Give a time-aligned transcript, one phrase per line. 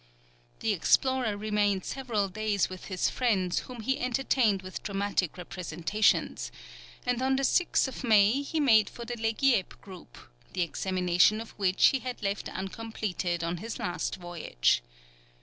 [0.61, 6.51] The explorer remained several days with his friends, whom he entertained with dramatic representations;
[7.05, 10.17] and on the 6th May he made for the Legiep group,
[10.53, 14.81] the examination of which he had left uncompleted on his last voyage.